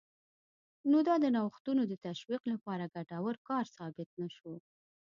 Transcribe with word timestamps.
نو 0.89 0.97
دا 1.07 1.15
د 1.23 1.25
نوښتونو 1.35 1.81
د 1.87 1.93
تشویق 2.07 2.43
لپاره 2.51 2.91
ګټور 2.95 3.35
کار 3.47 3.65
ثابت 3.75 4.09
نه 4.21 4.27
شو 4.35 4.53